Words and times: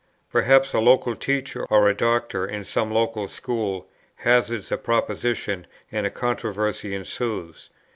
Perhaps 0.31 0.73
a 0.73 0.79
local 0.79 1.13
teacher, 1.15 1.65
or 1.69 1.87
a 1.87 1.93
doctor 1.93 2.43
in 2.47 2.63
some 2.63 2.89
local 2.91 3.27
school, 3.27 3.87
hazards 4.15 4.71
a 4.71 4.77
proposition, 4.79 5.67
and 5.91 6.07
a 6.07 6.09
controversy 6.09 6.95
ensues. 6.95 7.69